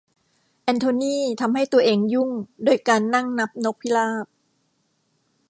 [0.63, 2.29] แอนโทนี่ทำให้ตัวเองยุ่ง
[2.63, 4.25] โดยการนั่งนับนกพิราบ